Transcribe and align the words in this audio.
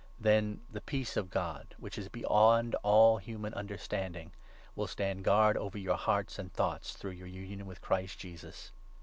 Then 0.19 0.61
the 0.67 0.81
Peace 0.81 1.15
of 1.15 1.29
God, 1.29 1.75
which 1.77 1.95
is 1.95 2.09
beyond 2.09 2.73
all 2.81 3.17
human 3.19 3.51
7 3.51 3.59
understanding, 3.59 4.31
will 4.75 4.87
stand 4.87 5.23
guard 5.23 5.55
over 5.55 5.77
your 5.77 5.95
hearts 5.95 6.39
and 6.39 6.51
thoughts, 6.51 6.93
through 6.93 7.11
your 7.11 7.27
union 7.27 7.67
with 7.67 7.81
Christ 7.81 8.17
Jesus. 8.17 8.71